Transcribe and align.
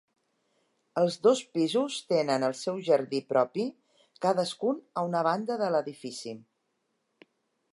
Els 1.01 1.17
dos 1.25 1.41
pisos 1.57 1.97
tenen 2.13 2.45
el 2.47 2.55
seu 2.61 2.79
jardí 2.87 3.19
propi, 3.33 3.67
cadascun 4.27 4.81
a 5.01 5.05
una 5.11 5.23
banda 5.29 5.59
de 5.65 5.69
l'edifici. 5.75 6.35